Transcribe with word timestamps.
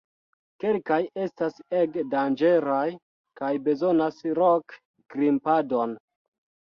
Kelkaj 0.61 0.95
estas 1.25 1.59
ege 1.81 2.05
danĝeraj 2.15 2.87
kaj 3.43 3.53
bezonas 3.69 4.19
rok-grimpadon. 4.41 5.95